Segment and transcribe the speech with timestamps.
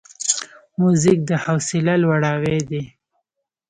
[0.79, 2.83] موزیک د حوصله لوړاوی دی.